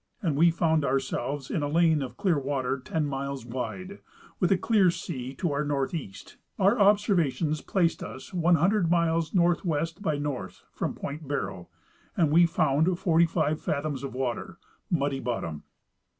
and 0.23 0.35
we 0.35 0.49
found 0.49 0.83
ourselves 0.83 1.51
in 1.51 1.61
a 1.61 1.67
lane 1.69 2.01
of 2.01 2.17
clear 2.17 2.39
water 2.39 2.79
ten 2.79 3.05
miles 3.05 3.45
wide, 3.45 3.99
with 4.39 4.51
a 4.51 4.57
clear 4.57 4.89
sea 4.89 5.35
to 5.35 5.49
the 5.49 5.53
N. 5.53 5.91
E. 5.95 6.11
Our 6.57 6.79
observations 6.79 7.61
placed 7.61 8.01
us 8.01 8.33
100 8.33 8.89
miles 8.89 9.31
N. 9.35 9.39
W. 9.43 9.85
by 9.99 10.15
N. 10.15 10.49
from 10.71 10.95
point 10.95 11.27
Barrow, 11.27 11.69
and 12.17 12.31
we 12.31 12.47
found 12.47 12.97
45 12.97 13.59
ttithoms 13.61 14.01
of 14.03 14.15
water, 14.15 14.57
muddy 14.89 15.19
bottom." 15.19 15.65